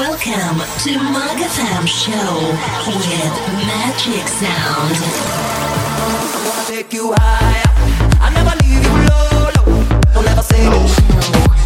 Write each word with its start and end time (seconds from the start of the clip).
Welcome 0.00 0.56
to 0.78 0.96
MAG 1.12 1.40
Show 1.86 2.32
with 2.86 3.36
Magic 3.68 4.26
Sound. 4.28 4.96
Take 6.66 6.90
you. 6.94 7.12
I 7.18 8.30
never 8.32 8.56
leave 8.64 8.82
you 8.82 8.96
low, 9.10 9.50
low. 9.56 10.00
Don't 10.14 10.26
ever 10.26 10.40
say. 10.40 10.64
said 10.64 11.59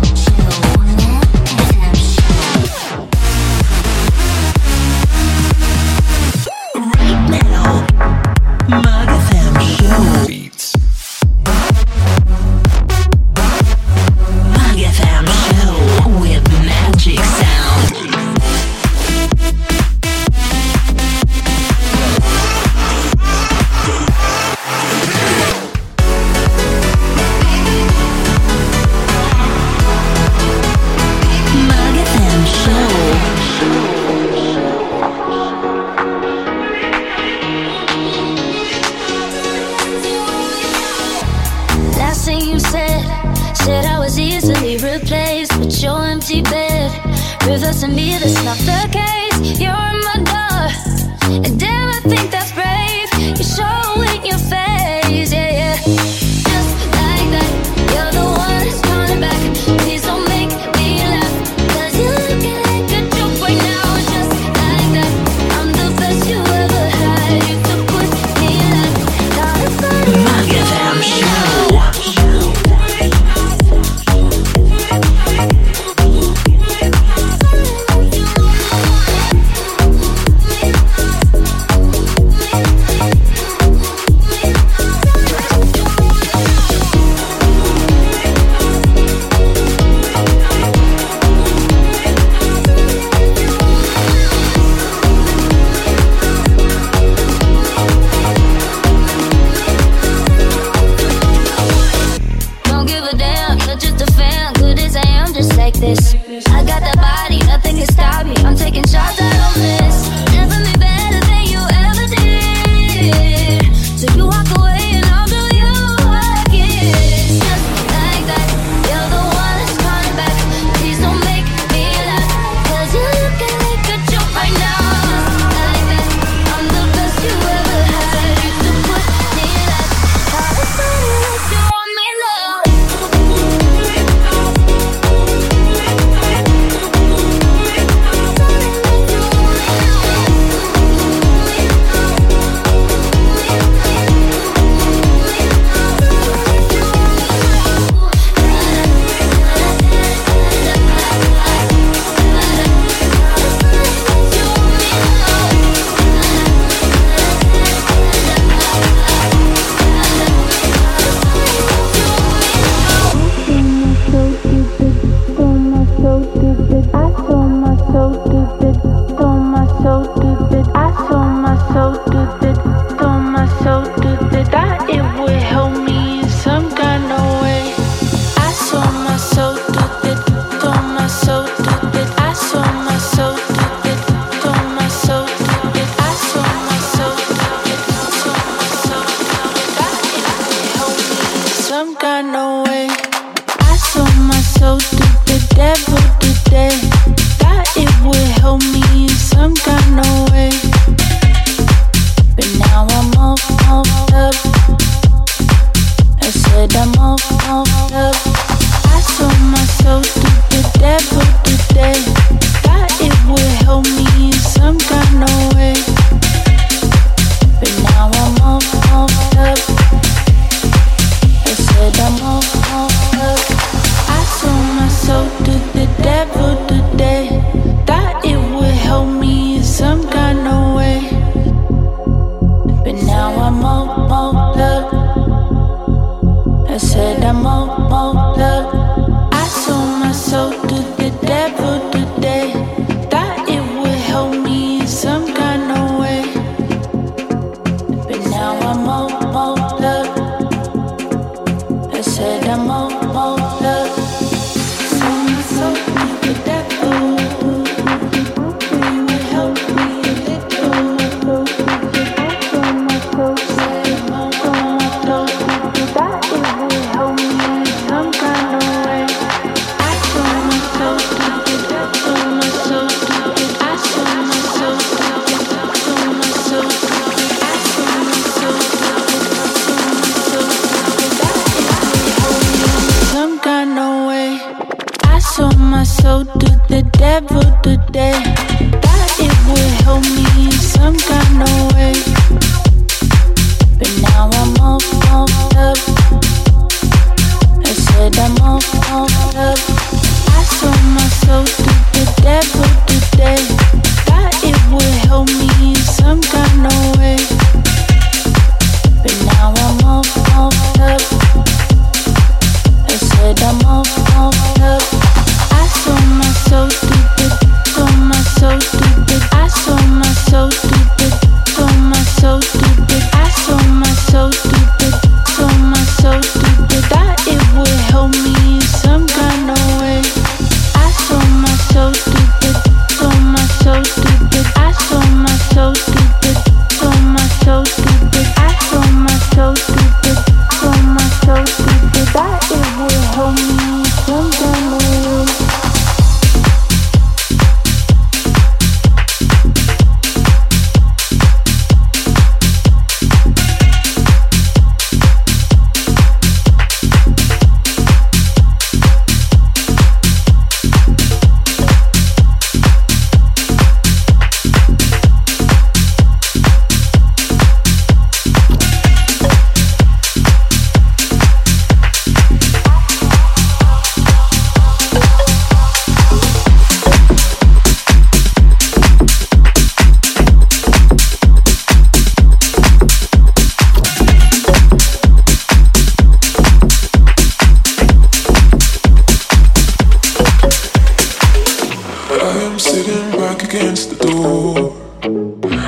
I'm 191.86 191.94
all, 191.96 192.34
all 192.34 192.63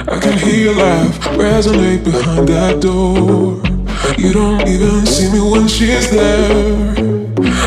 I 0.08 0.20
can 0.20 0.38
hear 0.38 0.66
your 0.66 0.74
laugh 0.74 1.18
resonate 1.34 2.04
behind 2.04 2.46
that 2.48 2.80
door. 2.80 3.58
You 4.16 4.32
don't 4.32 4.62
even 4.68 5.04
see 5.04 5.32
me 5.32 5.40
when 5.40 5.66
she's 5.66 6.10
there. 6.12 6.94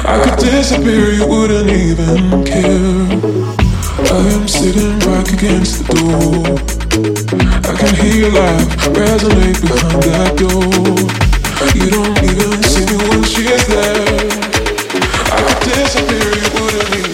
I 0.07 0.23
could 0.23 0.39
disappear, 0.39 1.11
you 1.11 1.27
wouldn't 1.27 1.69
even 1.69 2.45
care. 2.45 3.59
I 4.07 4.21
am 4.31 4.47
sitting 4.47 4.99
back 4.99 5.27
against 5.33 5.83
the 5.83 5.93
door. 5.99 6.47
I 7.67 7.75
can 7.75 7.93
hear 7.95 8.15
your 8.23 8.31
laugh 8.31 8.67
resonate 8.95 9.59
behind 9.59 10.03
that 10.07 10.37
door. 10.39 11.19
You 11.75 11.91
don't 11.91 12.17
even 12.23 12.63
see 12.63 12.85
me 12.87 12.97
when 13.09 13.23
she's 13.25 13.67
there. 13.67 14.29
I 15.27 15.39
could 15.43 15.61
disappear, 15.75 16.29
you 16.39 16.49
wouldn't 16.55 16.95
even. 16.95 17.08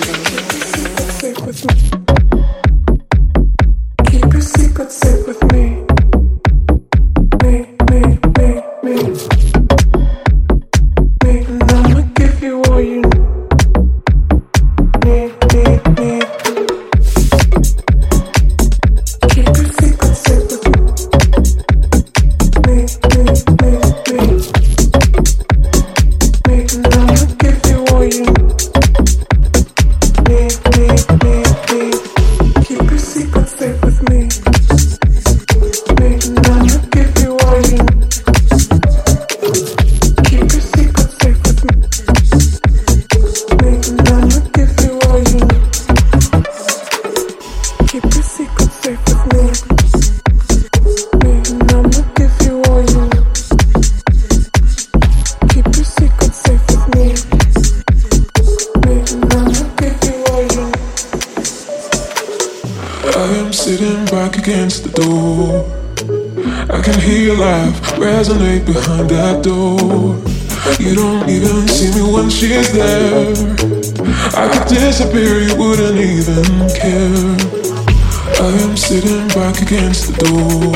sitting 79.01 79.27
back 79.29 79.61
against 79.61 80.07
the 80.07 80.15
door. 80.23 80.71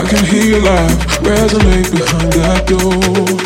I 0.00 0.08
can 0.08 0.24
hear 0.24 0.44
your 0.44 0.62
laugh 0.62 1.18
resonate 1.20 1.90
behind 1.90 2.32
that 2.32 2.66
door. 2.66 3.36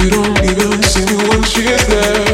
You 0.00 0.10
don't 0.10 0.38
even 0.44 0.82
see 0.84 1.04
me 1.04 1.28
when 1.28 1.42
she's 1.42 1.86
there. 1.88 2.25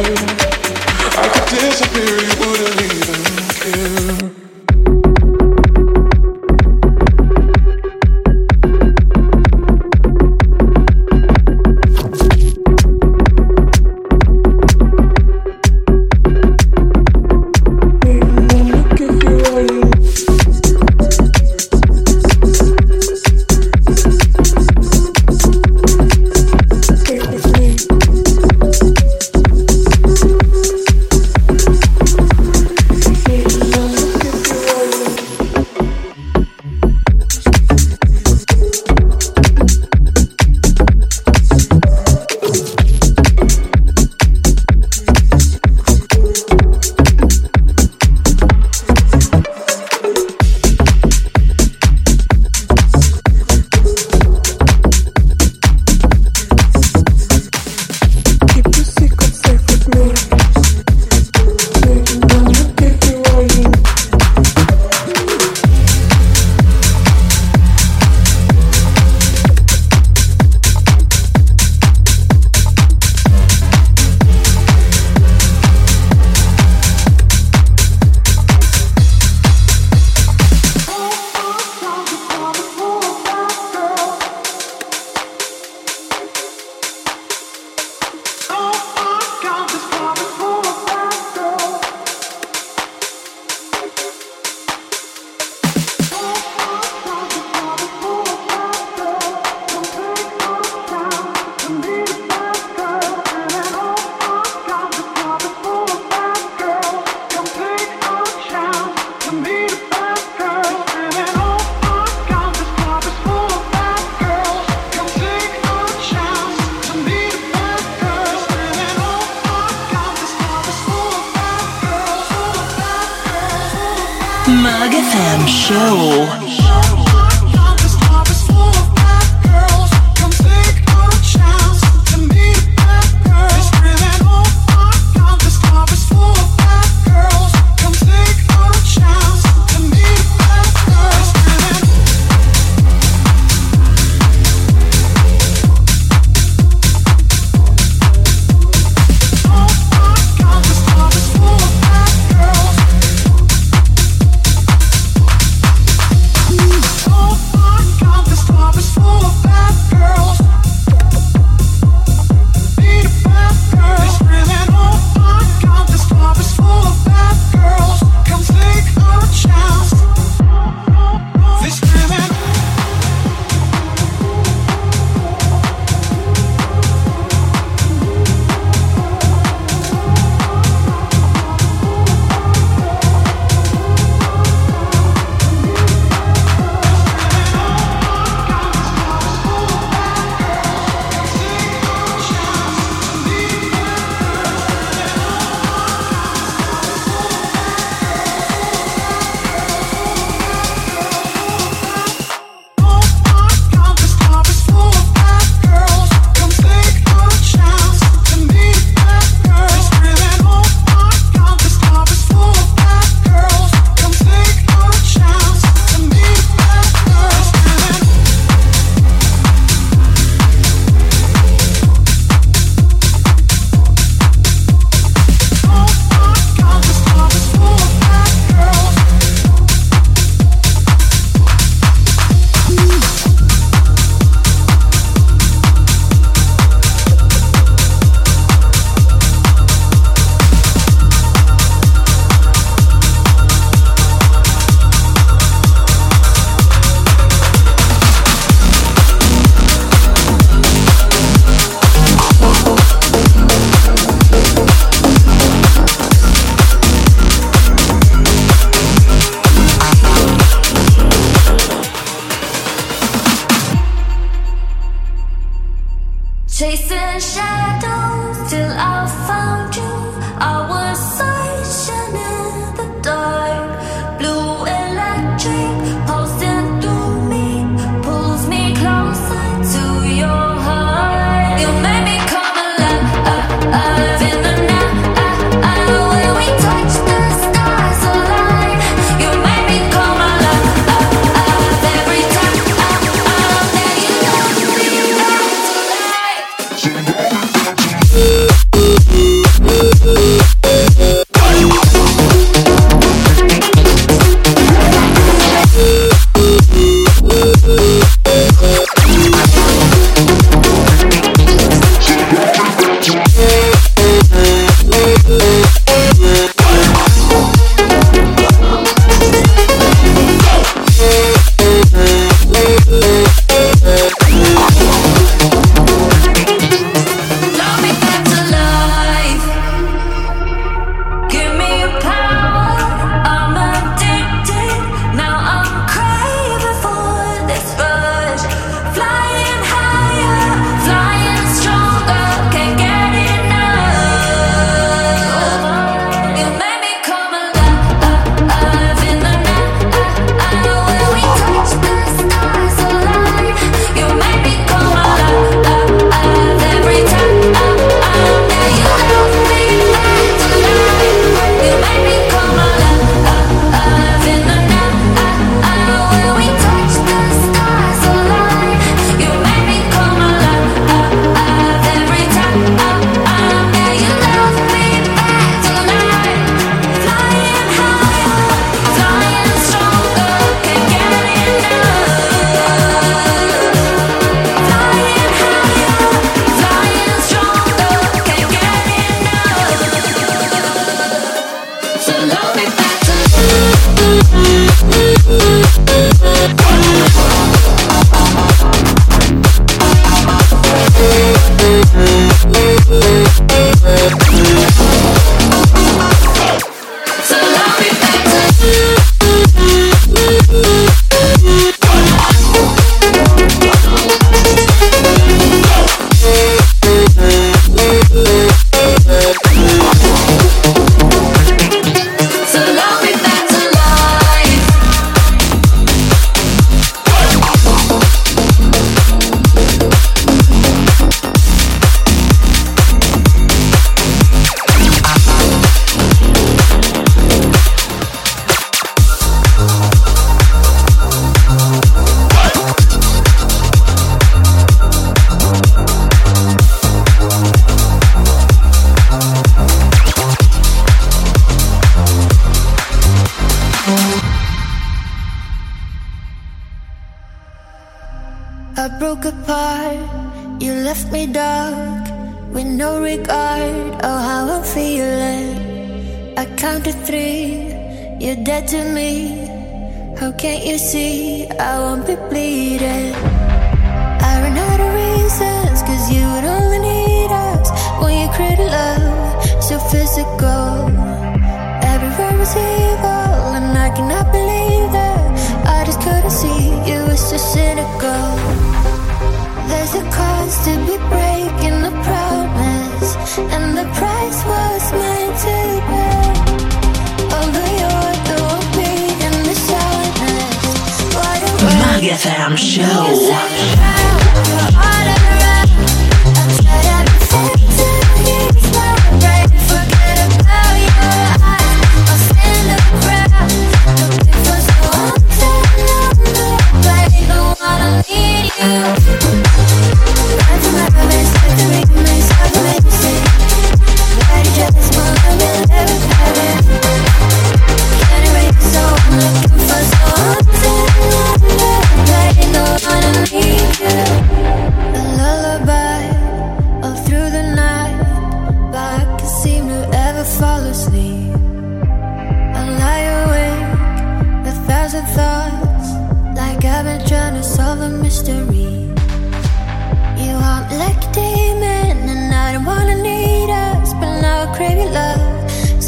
MAG 502.03 502.11
FM 502.11 502.57
Show. 502.59 503.23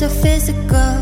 so 0.09 0.23
physical. 0.23 0.95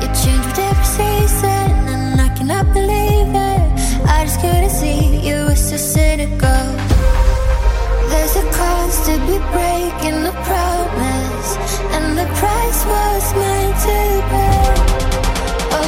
You 0.00 0.08
change 0.22 0.44
with 0.46 0.58
every 0.70 0.88
season, 0.98 1.70
and 1.94 2.20
I 2.20 2.28
cannot 2.36 2.66
believe 2.72 3.30
it. 3.50 3.62
I 4.06 4.24
just 4.24 4.40
couldn't 4.40 4.70
see 4.70 5.00
you 5.26 5.46
were 5.46 5.56
so 5.56 5.76
cynical. 5.76 6.64
There's 8.10 8.36
a 8.36 8.46
cost 8.58 9.06
to 9.06 9.14
be 9.28 9.38
breaking 9.54 10.18
the 10.28 10.34
promise, 10.48 11.50
and 11.94 12.06
the 12.20 12.28
price 12.40 12.80
was 12.92 13.24
meant 13.40 13.76
to 13.86 13.98
pay. 14.32 14.64
Oh, 15.76 15.86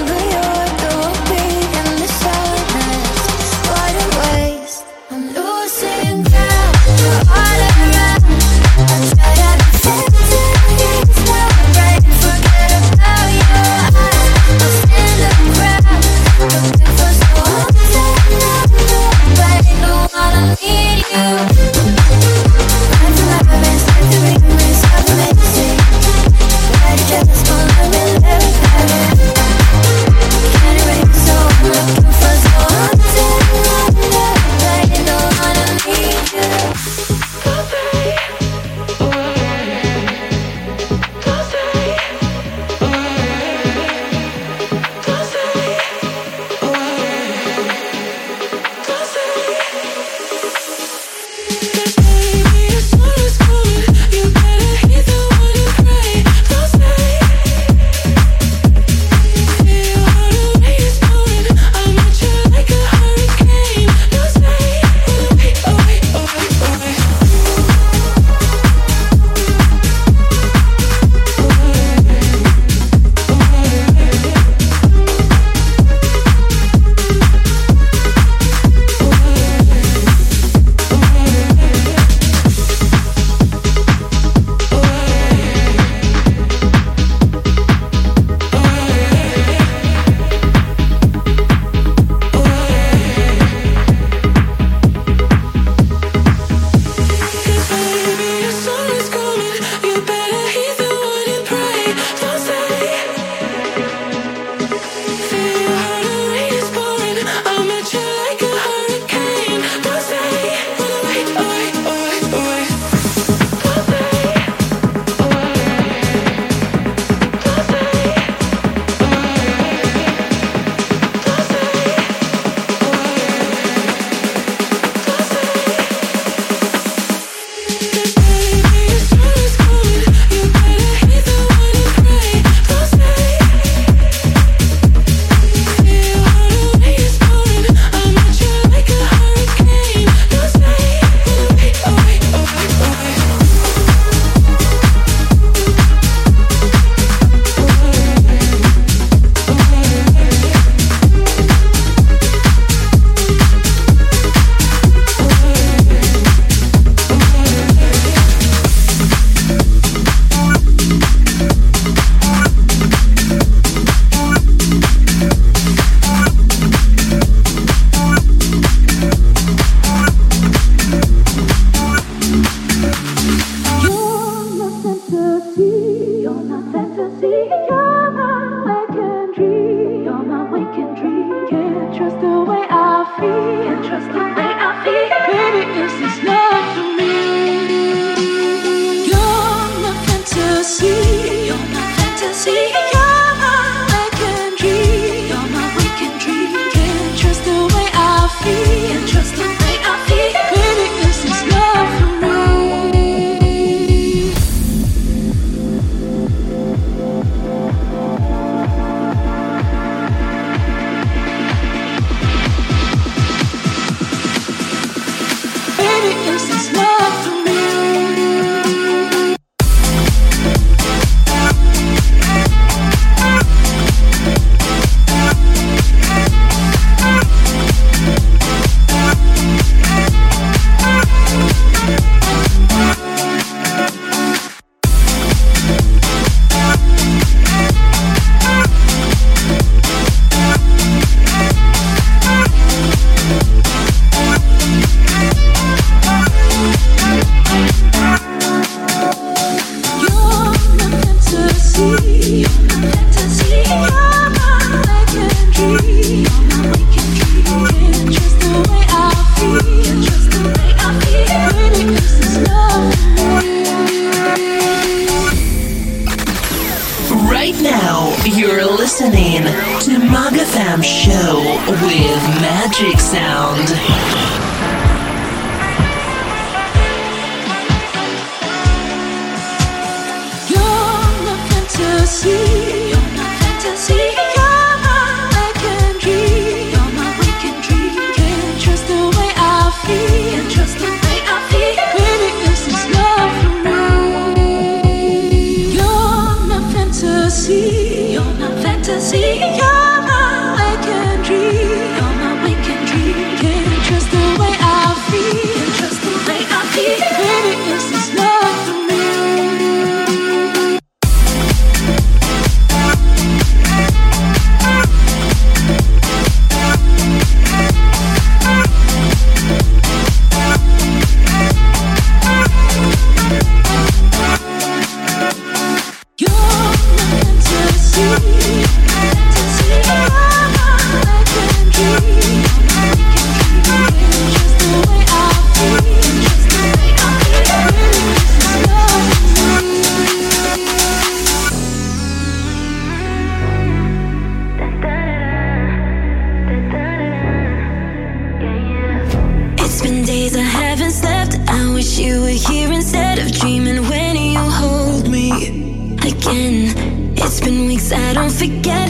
não 358.26 358.30
se 358.30 358.48
quer. 358.48 358.85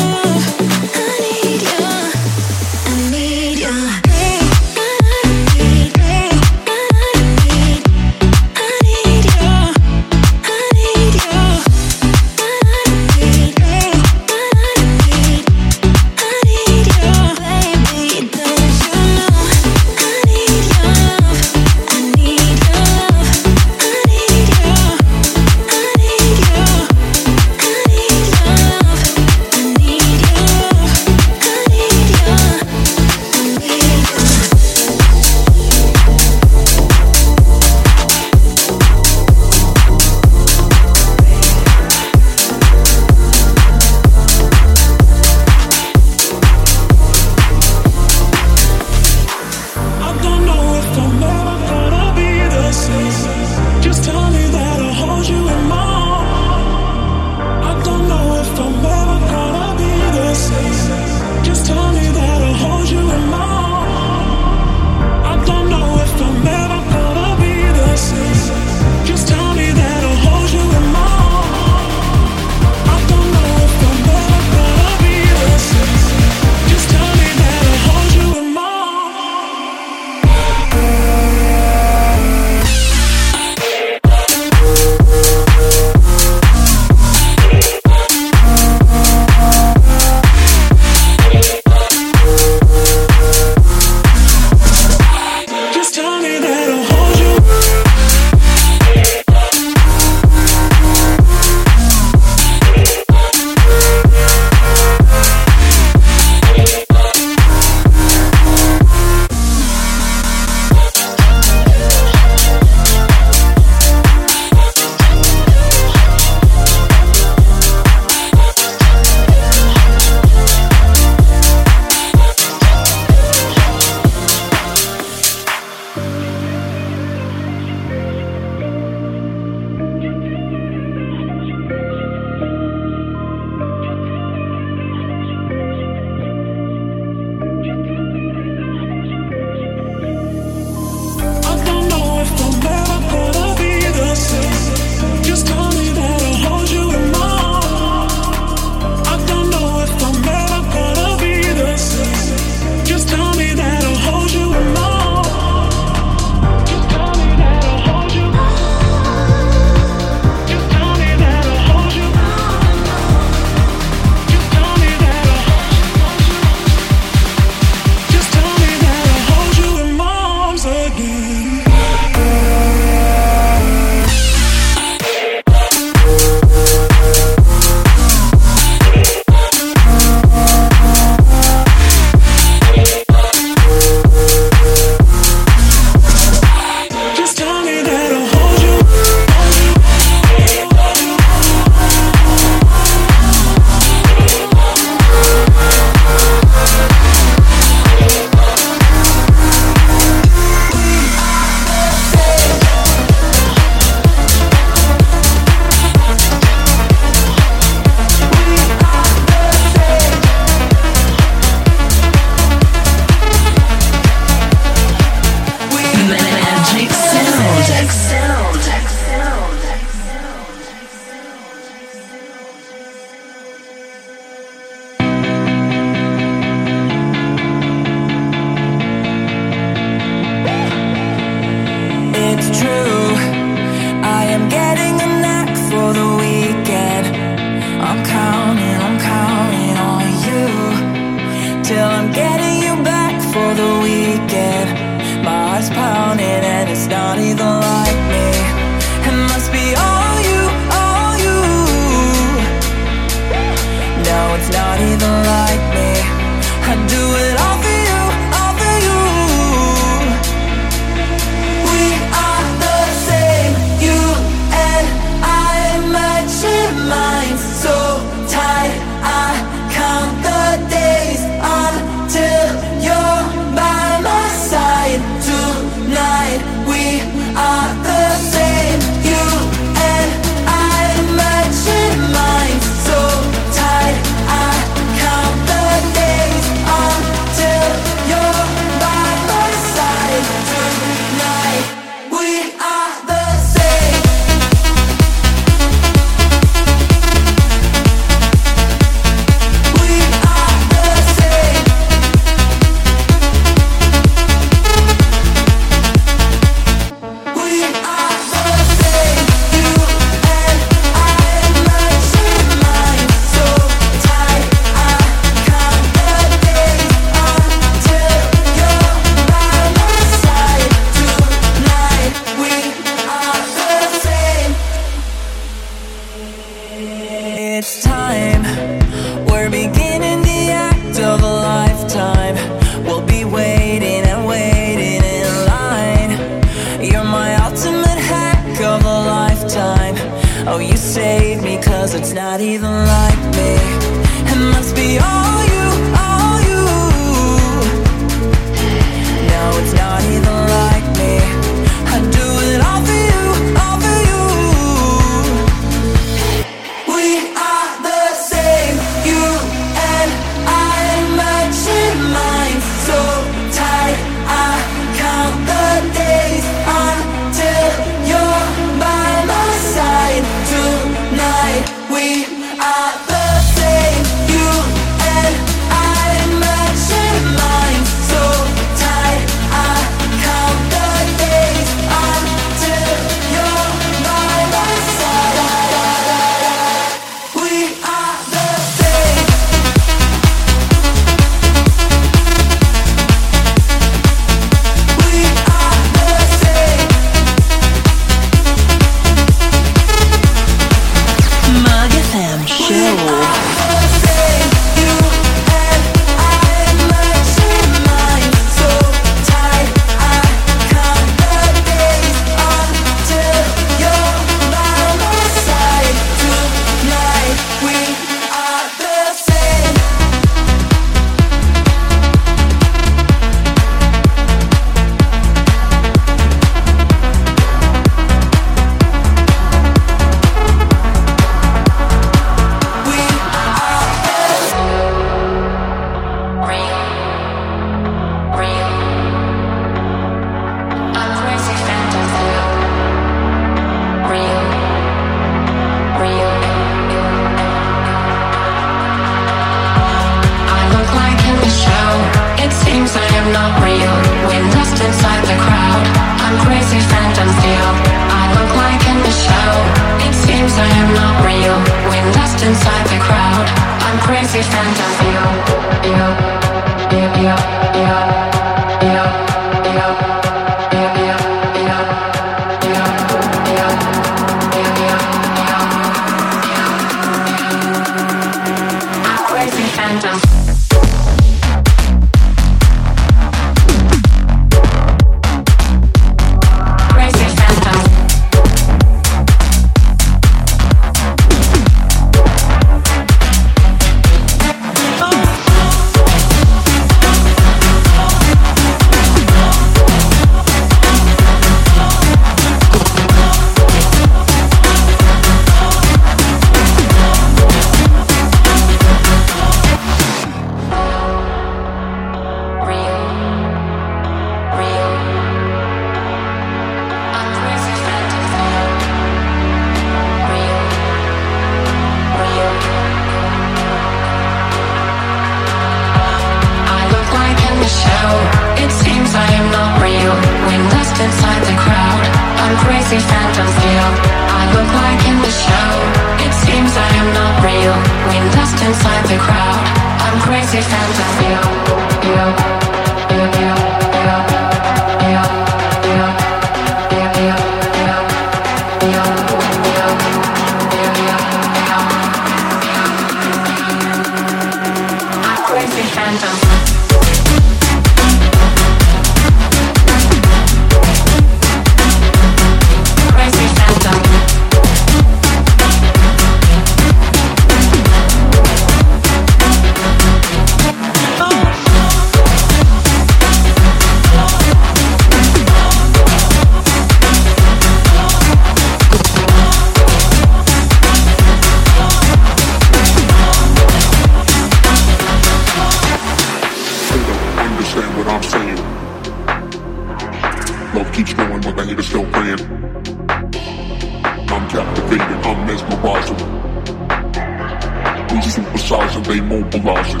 downsizing, 598.70 599.04
they 599.04 599.20
mobilizing. 599.20 600.00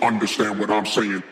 Understand 0.00 0.58
what 0.58 0.70
I'm 0.70 0.86
saying. 0.86 1.22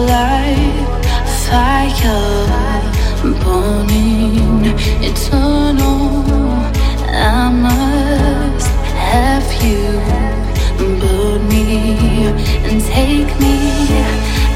Like 0.00 0.86
fire 1.44 2.46
burning 3.22 4.64
eternal. 5.02 6.24
I 7.08 7.50
must 7.50 8.70
have 9.10 9.48
you 9.64 9.86
burn 11.00 11.48
me 11.48 12.28
and 12.68 12.80
take 12.82 13.32
me. 13.40 13.56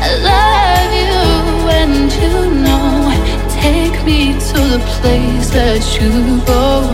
I 0.02 0.10
love 0.30 0.92
you 1.02 1.68
and 1.78 2.12
you 2.20 2.34
know. 2.64 2.90
Take 3.60 4.04
me 4.04 4.34
to 4.34 4.58
the 4.74 4.80
place 4.96 5.50
that 5.50 5.82
you 5.96 6.40
go. 6.44 6.92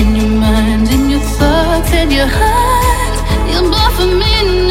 In 0.00 0.16
your 0.16 0.40
mind, 0.40 0.88
in 0.90 1.10
your 1.10 1.20
thoughts, 1.20 1.92
and 1.92 2.12
your 2.12 2.26
heart. 2.26 3.14
You're 3.50 3.90
for 3.96 4.06
me 4.06 4.63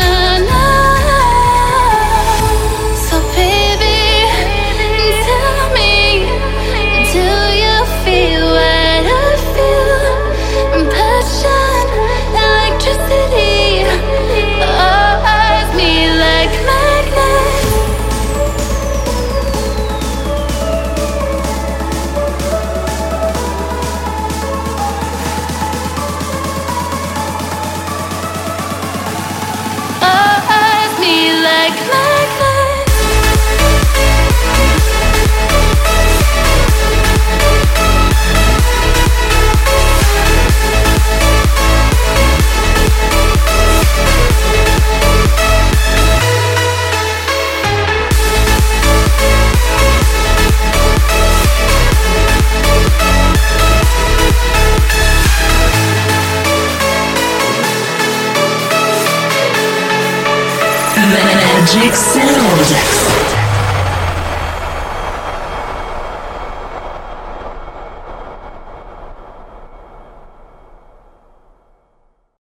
Magic 61.75 61.95
Sound. 61.95 63.12